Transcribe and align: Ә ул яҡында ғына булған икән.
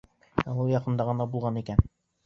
Ә 0.45 0.53
ул 0.63 0.71
яҡында 0.73 1.09
ғына 1.13 1.31
булған 1.37 1.65
икән. 1.65 1.89